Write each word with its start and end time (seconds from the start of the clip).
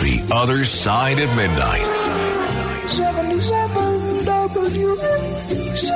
The 0.00 0.24
Other 0.32 0.62
Side 0.62 1.18
of 1.18 1.28
Midnight. 1.34 1.84
77 2.88 4.20
WABC. 4.24 5.90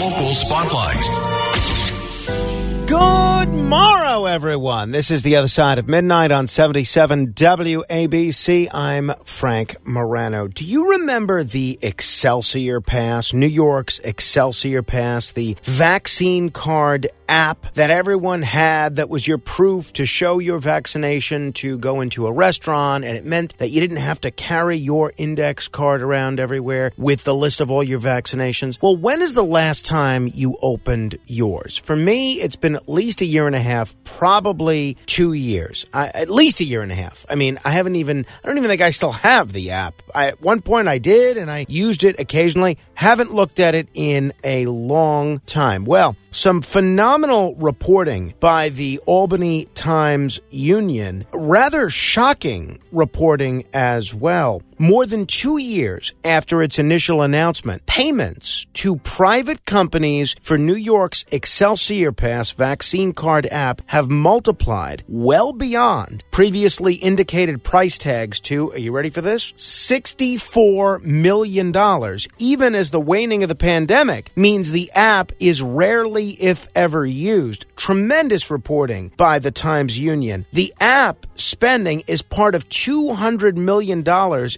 Local 0.00 0.34
Spotlight. 0.34 1.26
Good 2.88 3.52
morrow, 3.52 4.24
everyone. 4.24 4.92
This 4.92 5.10
is 5.10 5.22
the 5.22 5.36
other 5.36 5.48
side 5.48 5.78
of 5.78 5.88
midnight 5.88 6.32
on 6.32 6.46
77 6.46 7.34
WABC. 7.34 8.68
I'm 8.72 9.12
Frank 9.24 9.76
Morano. 9.84 10.48
Do 10.48 10.64
you 10.64 10.92
remember 10.92 11.44
the 11.44 11.78
Excelsior 11.82 12.80
Pass, 12.80 13.34
New 13.34 13.46
York's 13.46 13.98
Excelsior 13.98 14.82
Pass, 14.82 15.32
the 15.32 15.56
vaccine 15.64 16.50
card 16.50 17.08
app 17.28 17.74
that 17.74 17.90
everyone 17.90 18.42
had 18.42 18.96
that 18.96 19.08
was 19.08 19.26
your 19.26 19.38
proof 19.38 19.92
to 19.94 20.06
show 20.06 20.38
your 20.38 20.58
vaccination 20.58 21.52
to 21.52 21.78
go 21.78 22.00
into 22.00 22.26
a 22.26 22.32
restaurant 22.32 23.04
and 23.04 23.16
it 23.16 23.24
meant 23.24 23.56
that 23.58 23.70
you 23.70 23.80
didn't 23.80 23.98
have 23.98 24.20
to 24.20 24.30
carry 24.30 24.76
your 24.76 25.12
index 25.16 25.68
card 25.68 26.02
around 26.02 26.40
everywhere 26.40 26.92
with 26.96 27.24
the 27.24 27.34
list 27.34 27.60
of 27.60 27.70
all 27.70 27.82
your 27.82 28.00
vaccinations. 28.00 28.80
Well, 28.80 28.96
when 28.96 29.22
is 29.22 29.34
the 29.34 29.44
last 29.44 29.84
time 29.84 30.28
you 30.32 30.56
opened 30.62 31.18
yours? 31.26 31.76
For 31.76 31.96
me, 31.96 32.34
it's 32.34 32.56
been 32.56 32.76
at 32.76 32.88
least 32.88 33.20
a 33.20 33.26
year 33.26 33.46
and 33.46 33.56
a 33.56 33.60
half, 33.60 33.94
probably 34.04 34.96
two 35.06 35.32
years. 35.32 35.86
I, 35.92 36.08
at 36.08 36.30
least 36.30 36.60
a 36.60 36.64
year 36.64 36.82
and 36.82 36.92
a 36.92 36.94
half. 36.94 37.26
I 37.28 37.34
mean, 37.34 37.58
I 37.64 37.70
haven't 37.70 37.96
even, 37.96 38.26
I 38.42 38.46
don't 38.46 38.58
even 38.58 38.70
think 38.70 38.82
I 38.82 38.90
still 38.90 39.12
have 39.12 39.52
the 39.52 39.70
app. 39.70 40.02
I, 40.14 40.28
at 40.28 40.42
one 40.42 40.62
point 40.62 40.88
I 40.88 40.98
did 40.98 41.36
and 41.36 41.50
I 41.50 41.66
used 41.68 42.04
it 42.04 42.18
occasionally. 42.18 42.78
Haven't 42.94 43.34
looked 43.34 43.60
at 43.60 43.74
it 43.74 43.88
in 43.94 44.32
a 44.44 44.66
long 44.66 45.40
time. 45.40 45.84
Well, 45.84 46.16
some 46.36 46.60
phenomenal 46.60 47.54
reporting 47.54 48.34
by 48.40 48.68
the 48.68 49.00
Albany 49.06 49.64
Times 49.74 50.38
Union. 50.50 51.24
Rather 51.32 51.88
shocking 51.88 52.78
reporting 52.92 53.64
as 53.72 54.12
well. 54.12 54.60
More 54.78 55.06
than 55.06 55.24
two 55.24 55.56
years 55.56 56.12
after 56.22 56.62
its 56.62 56.78
initial 56.78 57.22
announcement, 57.22 57.86
payments 57.86 58.66
to 58.74 58.96
private 58.96 59.64
companies 59.64 60.36
for 60.42 60.58
New 60.58 60.74
York's 60.74 61.24
Excelsior 61.32 62.12
Pass 62.12 62.50
vaccine 62.50 63.14
card 63.14 63.46
app 63.46 63.80
have 63.86 64.10
multiplied 64.10 65.02
well 65.08 65.54
beyond 65.54 66.24
previously 66.30 66.96
indicated 66.96 67.64
price 67.64 67.96
tags 67.96 68.38
to, 68.40 68.70
are 68.72 68.78
you 68.78 68.92
ready 68.92 69.08
for 69.08 69.22
this? 69.22 69.52
$64 69.52 71.02
million. 71.02 71.74
Even 72.38 72.74
as 72.74 72.90
the 72.90 73.00
waning 73.00 73.42
of 73.42 73.48
the 73.48 73.54
pandemic 73.54 74.30
means 74.36 74.70
the 74.70 74.92
app 74.94 75.32
is 75.40 75.62
rarely, 75.62 76.32
if 76.32 76.68
ever, 76.74 77.06
used. 77.06 77.64
Tremendous 77.76 78.50
reporting 78.50 79.10
by 79.16 79.38
the 79.38 79.50
Times 79.50 79.98
Union. 79.98 80.44
The 80.52 80.74
app 80.80 81.24
spending 81.36 82.02
is 82.06 82.20
part 82.20 82.54
of 82.54 82.68
$200 82.68 83.56
million 83.56 84.04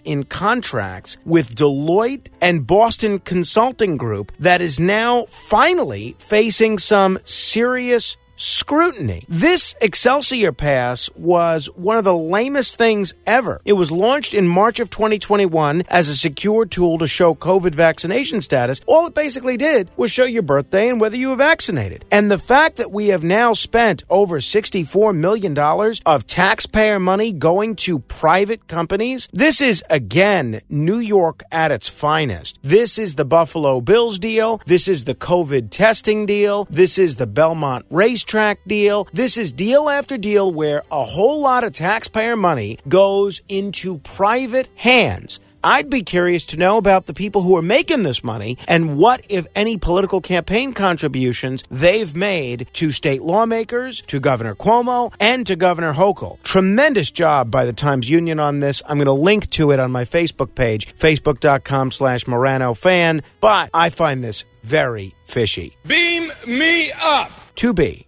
in 0.09 0.25
contracts 0.25 1.19
with 1.27 1.55
Deloitte 1.55 2.29
and 2.41 2.67
Boston 2.67 3.19
Consulting 3.19 3.99
Group 3.99 4.33
that 4.41 4.63
is 4.63 4.81
now 4.81 5.27
finally 5.27 6.17
facing 6.19 6.79
some 6.79 7.19
serious 7.27 8.17
scrutiny. 8.39 9.25
This 9.29 9.75
Excelsior 9.81 10.53
Pass 10.53 11.11
was 11.17 11.67
one 11.75 11.97
of 11.97 12.05
the 12.05 12.17
lamest 12.17 12.77
things 12.77 13.13
ever. 13.27 13.61
It 13.65 13.73
was 13.73 13.91
launched 13.91 14.33
in 14.33 14.47
March 14.47 14.79
of 14.79 14.91
2021 14.91 15.83
as 15.89 16.09
a 16.09 16.17
secure 16.17 16.65
tool 16.65 16.99
to 16.99 17.09
show 17.09 17.35
COVID 17.35 17.75
vaccination 17.75 18.41
status. 18.41 18.81
All 18.87 19.07
it 19.07 19.15
basically 19.15 19.57
did 19.57 19.91
was 19.97 20.13
show 20.13 20.25
your 20.25 20.45
birthday 20.45 20.89
and 20.89 21.01
whether 21.01 21.17
you 21.17 21.31
were 21.31 21.37
vaccinated. 21.37 22.05
And 22.13 22.31
the 22.31 22.39
fact 22.39 22.77
that 22.77 22.93
we 22.93 23.09
have 23.09 23.25
now 23.25 23.55
spent 23.55 24.05
over 24.09 24.39
$64 24.39 25.17
million 25.17 25.59
of 26.07 26.27
taxpayer 26.27 27.01
money 27.01 27.33
going 27.33 27.75
to 27.77 27.99
private 27.99 28.69
companies, 28.69 29.29
this 29.33 29.61
is 29.61 29.83
again 29.91 30.61
New 30.69 31.01
York 31.01 31.43
at 31.51 31.73
its 31.73 31.89
finest. 31.89 32.59
This 32.63 32.99
is 32.99 33.17
the 33.17 33.25
Buffalo 33.25 33.81
Bills 33.81 34.21
deal. 34.21 34.61
This 34.67 34.87
is 34.87 35.05
the 35.05 35.17
COVID 35.17 35.71
testing 35.71 36.25
deal. 36.25 36.67
This 36.71 36.99
is 36.99 37.17
the 37.17 37.27
Belmont 37.27 37.85
race 37.91 38.25
track 38.29 38.61
deal. 38.67 39.09
This 39.13 39.37
is 39.37 39.51
deal 39.51 39.89
after 39.89 40.17
deal 40.17 40.53
where 40.53 40.83
a 40.93 41.05
whole 41.05 41.41
lot 41.41 41.65
of 41.65 41.73
taxpayer 41.73 42.37
money 42.37 42.79
goes 42.87 43.43
into 43.49 43.99
private 43.99 44.69
hands. 44.77 45.41
I'd 45.65 45.91
be 45.91 46.03
curious 46.03 46.47
to 46.47 46.57
know 46.57 46.77
about 46.79 47.07
the 47.07 47.15
people 47.15 47.43
who 47.43 47.57
are 47.57 47.63
making 47.63 48.05
this 48.05 48.23
money 48.23 48.57
and 48.69 48.97
what, 48.97 49.23
if 49.29 49.47
any, 49.57 49.77
political 49.77 50.21
campaign 50.21 50.73
contributions 50.73 51.65
they've 51.69 52.15
made 52.15 52.69
to 52.75 52.93
state 52.93 53.23
lawmakers, 53.23 54.01
to 54.03 54.21
Governor 54.21 54.55
Cuomo, 54.55 55.13
and 55.19 55.47
to 55.49 55.57
Governor 55.57 55.95
Hochul. 55.95 56.41
Tremendous 56.45 57.11
job 57.11 57.51
by 57.51 57.65
the 57.65 57.73
Times 57.73 58.09
Union 58.09 58.39
on 58.39 58.61
this. 58.61 58.83
I'm 58.87 58.99
going 58.99 59.07
to 59.07 59.13
link 59.13 59.51
to 59.51 59.73
it 59.73 59.81
on 59.81 59.91
my 59.91 60.05
Facebook 60.05 60.55
page, 60.55 60.97
facebook.com 60.97 61.91
slash 61.91 62.29
Morano 62.29 62.75
fan, 62.75 63.23
but 63.41 63.71
I 63.75 63.91
find 63.91 64.23
this 64.23 64.45
very 64.63 65.15
fishy. 65.25 65.77
Beam 65.87 66.31
me 66.47 66.93
up. 67.03 67.33
To 67.57 67.75
be 67.75 68.08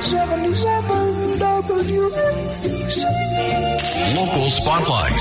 77 0.02 1.36
WABC. 1.38 3.04
Local 4.16 4.50
Spotlight. 4.50 5.12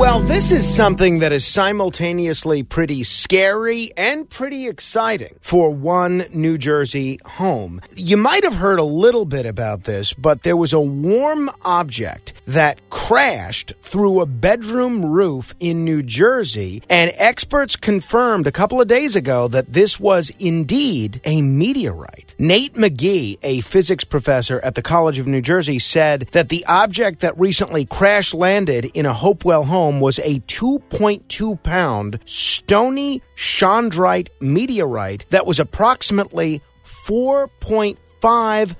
Well, 0.00 0.20
this 0.20 0.50
is 0.50 0.66
something 0.66 1.18
that 1.18 1.30
is 1.30 1.46
simultaneously 1.46 2.62
pretty 2.62 3.04
scary 3.04 3.90
and 3.98 4.26
pretty 4.30 4.66
exciting 4.66 5.36
for 5.42 5.74
one 5.74 6.24
New 6.32 6.56
Jersey 6.56 7.20
home. 7.26 7.82
You 7.96 8.16
might 8.16 8.42
have 8.44 8.54
heard 8.54 8.78
a 8.78 8.82
little 8.82 9.26
bit 9.26 9.44
about 9.44 9.84
this, 9.84 10.14
but 10.14 10.42
there 10.42 10.56
was 10.56 10.72
a 10.72 10.80
warm 10.80 11.50
object 11.66 12.32
that 12.46 12.80
crashed 12.88 13.74
through 13.82 14.20
a 14.20 14.26
bedroom 14.26 15.04
roof 15.04 15.54
in 15.60 15.84
New 15.84 16.02
Jersey, 16.02 16.82
and 16.88 17.12
experts 17.16 17.76
confirmed 17.76 18.46
a 18.46 18.52
couple 18.52 18.80
of 18.80 18.88
days 18.88 19.14
ago 19.14 19.48
that 19.48 19.74
this 19.74 20.00
was 20.00 20.30
indeed 20.38 21.20
a 21.26 21.42
meteorite. 21.42 22.34
Nate 22.38 22.74
Magee, 22.74 23.38
a 23.42 23.60
physics 23.60 24.04
professor 24.04 24.60
at 24.60 24.76
the 24.76 24.82
College 24.82 25.18
of 25.18 25.26
New 25.26 25.42
Jersey, 25.42 25.78
said 25.78 26.22
that 26.32 26.48
the 26.48 26.64
object 26.66 27.20
that 27.20 27.38
recently 27.38 27.84
crash 27.84 28.32
landed 28.32 28.86
in 28.94 29.04
a 29.04 29.12
Hopewell 29.12 29.64
home 29.64 29.89
was 29.98 30.20
a 30.20 30.38
2.2 30.40 31.62
pound 31.62 32.20
stony 32.24 33.22
chondrite 33.36 34.28
meteorite 34.40 35.24
that 35.30 35.46
was 35.46 35.58
approximately 35.58 36.60
4.5 36.84 38.76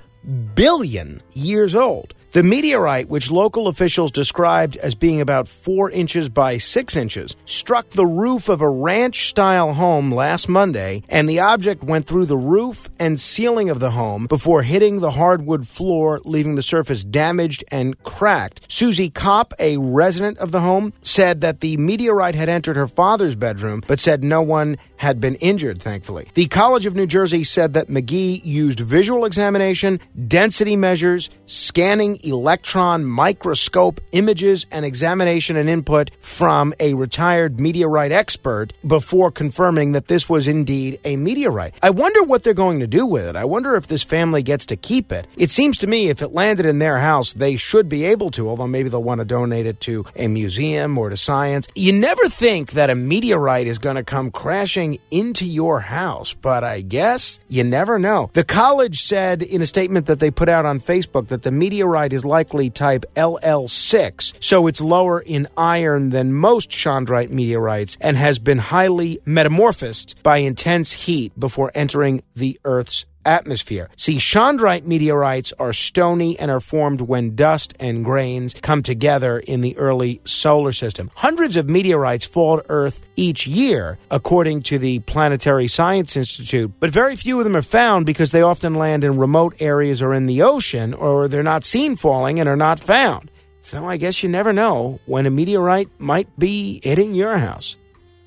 billion 0.55 1.21
years 1.33 1.75
old. 1.75 2.13
The 2.33 2.43
meteorite, 2.43 3.09
which 3.09 3.29
local 3.29 3.67
officials 3.67 4.09
described 4.09 4.77
as 4.77 4.95
being 4.95 5.19
about 5.19 5.49
four 5.49 5.91
inches 5.91 6.29
by 6.29 6.59
six 6.59 6.95
inches, 6.95 7.35
struck 7.43 7.89
the 7.89 8.05
roof 8.05 8.47
of 8.47 8.61
a 8.61 8.69
ranch 8.69 9.27
style 9.27 9.73
home 9.73 10.13
last 10.13 10.47
Monday, 10.47 11.03
and 11.09 11.27
the 11.27 11.41
object 11.41 11.83
went 11.83 12.05
through 12.05 12.27
the 12.27 12.37
roof 12.37 12.89
and 13.01 13.19
ceiling 13.19 13.69
of 13.69 13.81
the 13.81 13.91
home 13.91 14.27
before 14.27 14.63
hitting 14.63 15.01
the 15.01 15.11
hardwood 15.11 15.67
floor, 15.67 16.21
leaving 16.23 16.55
the 16.55 16.63
surface 16.63 17.03
damaged 17.03 17.65
and 17.69 18.01
cracked. 18.03 18.61
Susie 18.69 19.09
Kopp, 19.09 19.53
a 19.59 19.75
resident 19.75 20.37
of 20.37 20.53
the 20.53 20.61
home, 20.61 20.93
said 21.01 21.41
that 21.41 21.59
the 21.59 21.75
meteorite 21.75 22.35
had 22.35 22.47
entered 22.47 22.77
her 22.77 22.87
father's 22.87 23.35
bedroom, 23.35 23.83
but 23.87 23.99
said 23.99 24.23
no 24.23 24.41
one 24.41 24.77
had 24.95 25.19
been 25.19 25.35
injured, 25.35 25.81
thankfully. 25.81 26.29
The 26.35 26.47
College 26.47 26.85
of 26.85 26.95
New 26.95 27.07
Jersey 27.07 27.43
said 27.43 27.73
that 27.73 27.89
Magee 27.89 28.39
used 28.45 28.79
visual 28.79 29.25
examination, 29.25 29.99
density 30.29 30.77
measures, 30.77 31.29
scanning 31.45 32.19
electron 32.23 33.05
microscope 33.05 34.01
images, 34.11 34.65
and 34.71 34.85
examination 34.85 35.55
and 35.55 35.69
input 35.69 36.11
from 36.19 36.73
a 36.79 36.93
retired 36.93 37.59
meteorite 37.59 38.11
expert 38.11 38.73
before 38.85 39.31
confirming 39.31 39.93
that 39.93 40.07
this 40.07 40.29
was 40.29 40.47
indeed 40.47 40.99
a 41.05 41.15
meteorite. 41.15 41.75
I 41.81 41.89
wonder 41.89 42.23
what 42.23 42.43
they're 42.43 42.53
going 42.53 42.79
to 42.79 42.87
do 42.87 43.05
with 43.05 43.25
it. 43.25 43.35
I 43.35 43.45
wonder 43.45 43.75
if 43.75 43.87
this 43.87 44.03
family 44.03 44.43
gets 44.43 44.65
to 44.67 44.75
keep 44.75 45.11
it. 45.11 45.27
It 45.37 45.51
seems 45.51 45.77
to 45.79 45.87
me 45.87 46.09
if 46.09 46.21
it 46.21 46.33
landed 46.33 46.65
in 46.65 46.79
their 46.79 46.99
house, 46.99 47.33
they 47.33 47.57
should 47.57 47.89
be 47.89 48.05
able 48.05 48.31
to, 48.31 48.49
although 48.49 48.67
maybe 48.67 48.89
they'll 48.89 49.03
want 49.03 49.19
to 49.19 49.25
donate 49.25 49.65
it 49.65 49.79
to 49.81 50.05
a 50.15 50.27
museum 50.27 50.97
or 50.97 51.09
to 51.09 51.17
science. 51.17 51.67
You 51.75 51.93
never 51.93 52.27
think 52.29 52.71
that 52.73 52.89
a 52.89 52.95
meteorite 52.95 53.67
is 53.67 53.77
going 53.77 53.95
to 53.95 54.03
come 54.03 54.31
crashing 54.31 54.99
into 55.09 55.45
your 55.45 55.79
house, 55.79 56.33
but 56.33 56.63
I 56.63 56.81
guess 56.81 57.39
you 57.47 57.63
never 57.63 57.99
know. 57.99 58.29
The 58.33 58.43
college 58.43 59.01
said 59.01 59.41
in 59.41 59.61
a 59.61 59.67
statement 59.67 60.07
that 60.07 60.19
they 60.19 60.31
put 60.31 60.49
out 60.49 60.65
on 60.65 60.79
Facebook 60.79 61.27
that 61.27 61.43
the 61.43 61.51
meteorite 61.51 62.10
is 62.13 62.25
likely 62.25 62.69
type 62.69 63.05
LL6, 63.15 64.33
so 64.43 64.67
it's 64.67 64.81
lower 64.81 65.19
in 65.19 65.47
iron 65.57 66.09
than 66.09 66.33
most 66.33 66.69
chondrite 66.69 67.29
meteorites 67.29 67.97
and 68.01 68.17
has 68.17 68.39
been 68.39 68.57
highly 68.57 69.19
metamorphosed 69.25 70.21
by 70.23 70.37
intense 70.37 70.91
heat 70.91 71.37
before 71.39 71.71
entering 71.75 72.23
the 72.35 72.59
Earth's 72.65 73.05
atmosphere. 73.25 73.89
See, 73.95 74.17
chondrite 74.17 74.85
meteorites 74.85 75.53
are 75.59 75.73
stony 75.73 76.37
and 76.39 76.49
are 76.51 76.59
formed 76.59 77.01
when 77.01 77.35
dust 77.35 77.73
and 77.79 78.03
grains 78.03 78.53
come 78.61 78.81
together 78.83 79.39
in 79.39 79.61
the 79.61 79.77
early 79.77 80.21
solar 80.25 80.71
system. 80.71 81.11
Hundreds 81.15 81.55
of 81.55 81.69
meteorites 81.69 82.25
fall 82.25 82.57
to 82.57 82.65
Earth 82.69 83.05
each 83.15 83.47
year, 83.47 83.97
according 84.09 84.63
to 84.63 84.77
the 84.77 84.99
Planetary 84.99 85.67
Science 85.67 86.15
Institute, 86.15 86.71
but 86.79 86.89
very 86.89 87.15
few 87.15 87.37
of 87.37 87.43
them 87.43 87.55
are 87.55 87.61
found 87.61 88.05
because 88.05 88.31
they 88.31 88.41
often 88.41 88.75
land 88.75 89.03
in 89.03 89.17
remote 89.17 89.55
areas 89.59 90.01
or 90.01 90.13
in 90.13 90.25
the 90.25 90.41
ocean, 90.41 90.93
or 90.93 91.27
they're 91.27 91.43
not 91.43 91.63
seen 91.63 91.95
falling 91.95 92.39
and 92.39 92.47
are 92.49 92.55
not 92.55 92.79
found. 92.79 93.31
So 93.61 93.87
I 93.87 93.97
guess 93.97 94.23
you 94.23 94.29
never 94.29 94.51
know 94.51 94.99
when 95.05 95.25
a 95.25 95.29
meteorite 95.29 95.89
might 95.99 96.27
be 96.39 96.81
hitting 96.83 97.13
your 97.13 97.37
house. 97.37 97.75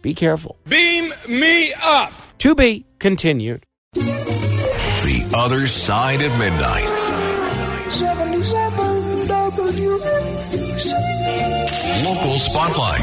Be 0.01 0.15
careful. 0.15 0.57
Beam 0.69 1.13
me 1.29 1.73
up. 1.83 2.13
To 2.39 2.55
be 2.55 2.87
continued. 2.99 3.65
The 5.35 5.41
Other 5.41 5.67
Side 5.67 6.23
of 6.23 6.31
Midnight. 6.39 6.87
77 7.91 9.27
WABC. 9.27 10.93
Local 12.05 12.39
Spotlight. 12.39 13.03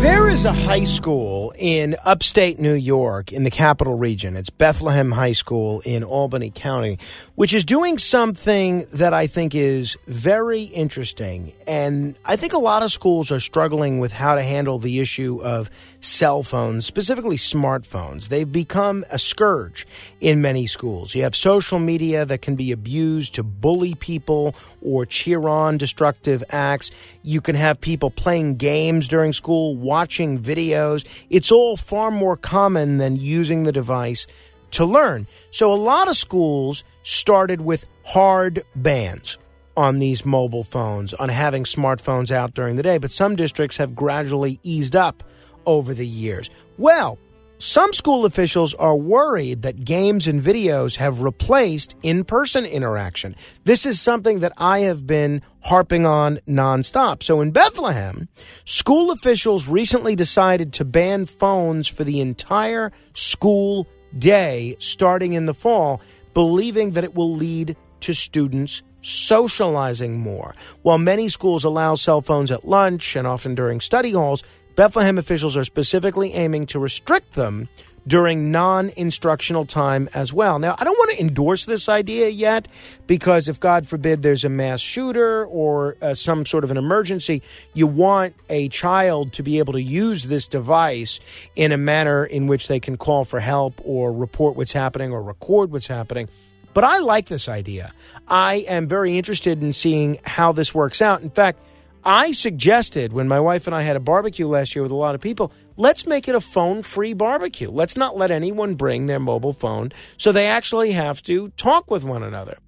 There 0.00 0.30
is 0.30 0.46
a 0.46 0.52
high 0.54 0.84
school 0.84 1.49
in 1.60 1.94
upstate 2.06 2.58
New 2.58 2.72
York 2.72 3.32
in 3.32 3.44
the 3.44 3.50
capital 3.50 3.94
region. 3.94 4.34
It's 4.34 4.48
Bethlehem 4.48 5.12
High 5.12 5.34
School 5.34 5.80
in 5.80 6.02
Albany 6.02 6.50
County, 6.50 6.98
which 7.34 7.52
is 7.52 7.66
doing 7.66 7.98
something 7.98 8.86
that 8.94 9.12
I 9.12 9.26
think 9.26 9.54
is 9.54 9.98
very 10.06 10.62
interesting. 10.62 11.52
And 11.66 12.16
I 12.24 12.36
think 12.36 12.54
a 12.54 12.58
lot 12.58 12.82
of 12.82 12.90
schools 12.90 13.30
are 13.30 13.40
struggling 13.40 13.98
with 13.98 14.10
how 14.10 14.36
to 14.36 14.42
handle 14.42 14.78
the 14.78 15.00
issue 15.00 15.40
of 15.42 15.70
cell 16.00 16.42
phones, 16.42 16.86
specifically 16.86 17.36
smartphones. 17.36 18.28
They've 18.28 18.50
become 18.50 19.04
a 19.10 19.18
scourge 19.18 19.86
in 20.20 20.40
many 20.40 20.66
schools. 20.66 21.14
You 21.14 21.22
have 21.24 21.36
social 21.36 21.78
media 21.78 22.24
that 22.24 22.40
can 22.40 22.56
be 22.56 22.72
abused 22.72 23.34
to 23.34 23.42
bully 23.42 23.94
people 23.96 24.54
or 24.80 25.04
cheer 25.04 25.46
on 25.46 25.76
destructive 25.76 26.42
acts. 26.48 26.90
You 27.22 27.42
can 27.42 27.54
have 27.54 27.82
people 27.82 28.10
playing 28.10 28.56
games 28.56 29.08
during 29.08 29.34
school, 29.34 29.76
watching 29.76 30.38
videos. 30.38 31.06
It's 31.28 31.49
all 31.50 31.76
far 31.76 32.10
more 32.10 32.36
common 32.36 32.98
than 32.98 33.16
using 33.16 33.64
the 33.64 33.72
device 33.72 34.26
to 34.72 34.84
learn. 34.84 35.26
So 35.50 35.72
a 35.72 35.74
lot 35.74 36.08
of 36.08 36.16
schools 36.16 36.84
started 37.02 37.60
with 37.60 37.86
hard 38.04 38.62
bans 38.76 39.38
on 39.76 39.98
these 39.98 40.24
mobile 40.24 40.64
phones, 40.64 41.14
on 41.14 41.28
having 41.28 41.64
smartphones 41.64 42.30
out 42.30 42.54
during 42.54 42.76
the 42.76 42.82
day, 42.82 42.98
but 42.98 43.10
some 43.10 43.36
districts 43.36 43.76
have 43.76 43.94
gradually 43.94 44.58
eased 44.62 44.94
up 44.96 45.22
over 45.66 45.94
the 45.94 46.06
years. 46.06 46.50
Well, 46.78 47.18
some 47.60 47.92
school 47.92 48.24
officials 48.24 48.72
are 48.72 48.96
worried 48.96 49.60
that 49.62 49.84
games 49.84 50.26
and 50.26 50.42
videos 50.42 50.96
have 50.96 51.20
replaced 51.20 51.94
in 52.02 52.24
person 52.24 52.64
interaction. 52.64 53.36
This 53.64 53.84
is 53.84 54.00
something 54.00 54.40
that 54.40 54.54
I 54.56 54.80
have 54.80 55.06
been 55.06 55.42
harping 55.62 56.06
on 56.06 56.38
nonstop. 56.48 57.22
So 57.22 57.42
in 57.42 57.50
Bethlehem, 57.50 58.28
school 58.64 59.10
officials 59.10 59.68
recently 59.68 60.16
decided 60.16 60.72
to 60.72 60.86
ban 60.86 61.26
phones 61.26 61.86
for 61.86 62.02
the 62.02 62.20
entire 62.20 62.92
school 63.12 63.86
day 64.16 64.74
starting 64.78 65.34
in 65.34 65.44
the 65.44 65.54
fall, 65.54 66.00
believing 66.32 66.92
that 66.92 67.04
it 67.04 67.14
will 67.14 67.34
lead 67.34 67.76
to 68.00 68.14
students 68.14 68.82
socializing 69.02 70.18
more. 70.18 70.54
While 70.82 70.98
many 70.98 71.28
schools 71.28 71.64
allow 71.64 71.94
cell 71.94 72.20
phones 72.20 72.50
at 72.50 72.66
lunch 72.66 73.16
and 73.16 73.26
often 73.26 73.54
during 73.54 73.80
study 73.80 74.12
halls, 74.12 74.42
Bethlehem 74.76 75.18
officials 75.18 75.56
are 75.56 75.64
specifically 75.64 76.32
aiming 76.32 76.66
to 76.66 76.78
restrict 76.78 77.34
them 77.34 77.68
during 78.06 78.50
non 78.50 78.90
instructional 78.96 79.64
time 79.64 80.08
as 80.14 80.32
well. 80.32 80.58
Now, 80.58 80.74
I 80.78 80.84
don't 80.84 80.98
want 80.98 81.12
to 81.12 81.20
endorse 81.20 81.64
this 81.64 81.88
idea 81.88 82.28
yet 82.28 82.68
because 83.06 83.48
if, 83.48 83.60
God 83.60 83.86
forbid, 83.86 84.22
there's 84.22 84.44
a 84.44 84.48
mass 84.48 84.80
shooter 84.80 85.44
or 85.46 85.96
uh, 86.00 86.14
some 86.14 86.46
sort 86.46 86.64
of 86.64 86.70
an 86.70 86.76
emergency, 86.76 87.42
you 87.74 87.86
want 87.86 88.34
a 88.48 88.68
child 88.68 89.32
to 89.34 89.42
be 89.42 89.58
able 89.58 89.74
to 89.74 89.82
use 89.82 90.24
this 90.24 90.48
device 90.48 91.20
in 91.56 91.72
a 91.72 91.76
manner 91.76 92.24
in 92.24 92.46
which 92.46 92.68
they 92.68 92.80
can 92.80 92.96
call 92.96 93.24
for 93.24 93.40
help 93.40 93.74
or 93.84 94.12
report 94.12 94.56
what's 94.56 94.72
happening 94.72 95.12
or 95.12 95.22
record 95.22 95.70
what's 95.70 95.86
happening. 95.86 96.28
But 96.72 96.84
I 96.84 96.98
like 96.98 97.26
this 97.26 97.48
idea. 97.48 97.92
I 98.28 98.64
am 98.68 98.86
very 98.86 99.18
interested 99.18 99.60
in 99.60 99.72
seeing 99.72 100.18
how 100.24 100.52
this 100.52 100.72
works 100.72 101.02
out. 101.02 101.20
In 101.20 101.30
fact, 101.30 101.58
I 102.04 102.32
suggested 102.32 103.12
when 103.12 103.28
my 103.28 103.40
wife 103.40 103.66
and 103.66 103.76
I 103.76 103.82
had 103.82 103.96
a 103.96 104.00
barbecue 104.00 104.46
last 104.46 104.74
year 104.74 104.82
with 104.82 104.92
a 104.92 104.96
lot 104.96 105.14
of 105.14 105.20
people, 105.20 105.52
let's 105.76 106.06
make 106.06 106.28
it 106.28 106.34
a 106.34 106.40
phone 106.40 106.82
free 106.82 107.12
barbecue. 107.12 107.70
Let's 107.70 107.96
not 107.96 108.16
let 108.16 108.30
anyone 108.30 108.74
bring 108.74 109.06
their 109.06 109.20
mobile 109.20 109.52
phone 109.52 109.92
so 110.16 110.32
they 110.32 110.46
actually 110.46 110.92
have 110.92 111.22
to 111.24 111.48
talk 111.50 111.90
with 111.90 112.04
one 112.04 112.22
another. 112.22 112.58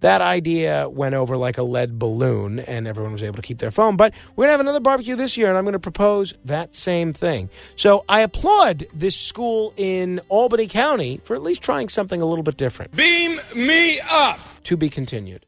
That 0.00 0.22
idea 0.22 0.88
went 0.88 1.14
over 1.14 1.36
like 1.36 1.58
a 1.58 1.62
lead 1.62 1.98
balloon 1.98 2.58
and 2.58 2.88
everyone 2.88 3.12
was 3.12 3.22
able 3.22 3.36
to 3.36 3.42
keep 3.42 3.58
their 3.58 3.70
phone. 3.70 3.96
But 3.96 4.14
we're 4.30 4.44
going 4.44 4.48
to 4.48 4.52
have 4.52 4.60
another 4.60 4.80
barbecue 4.80 5.14
this 5.14 5.36
year 5.36 5.48
and 5.48 5.58
I'm 5.58 5.64
going 5.64 5.72
to 5.72 5.78
propose 5.78 6.34
that 6.46 6.74
same 6.74 7.12
thing. 7.12 7.50
So 7.76 8.04
I 8.08 8.22
applaud 8.22 8.86
this 8.94 9.16
school 9.16 9.74
in 9.76 10.20
Albany 10.28 10.66
County 10.66 11.20
for 11.24 11.36
at 11.36 11.42
least 11.42 11.62
trying 11.62 11.90
something 11.90 12.20
a 12.20 12.24
little 12.24 12.42
bit 12.42 12.56
different. 12.56 12.96
Beam 12.96 13.40
me 13.54 14.00
up. 14.08 14.40
To 14.64 14.76
be 14.76 14.88
continued. 14.88 15.44